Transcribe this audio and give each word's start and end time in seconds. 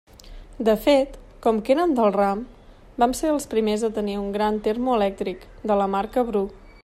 De 0.69 0.73
fet, 0.85 1.17
com 1.47 1.59
que 1.67 1.73
érem 1.75 1.93
del 1.99 2.15
ram, 2.15 2.41
vam 3.03 3.15
ser 3.19 3.29
dels 3.33 3.47
primers 3.53 3.85
a 3.89 3.91
tenir 3.99 4.17
un 4.23 4.33
gran 4.39 4.59
termo 4.69 4.97
elèctric, 5.01 5.45
de 5.73 5.77
la 5.83 5.91
marca 5.99 6.25
Bru. 6.31 6.43